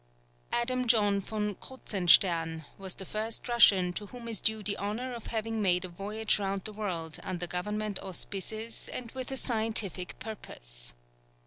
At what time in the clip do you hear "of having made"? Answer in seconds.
5.13-5.85